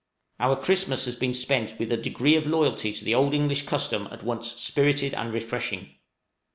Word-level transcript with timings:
Our 0.39 0.55
Christmas 0.55 1.05
has 1.05 1.15
been 1.15 1.35
spent 1.35 1.77
with 1.77 1.91
a 1.91 1.95
degree 1.95 2.33
of 2.35 2.47
loyalty 2.47 2.91
to 2.91 3.05
the 3.05 3.11
good 3.11 3.15
old 3.17 3.33
English 3.35 3.67
custom 3.67 4.07
at 4.09 4.23
once 4.23 4.53
spirited 4.59 5.13
and 5.13 5.31
refreshing. 5.31 5.93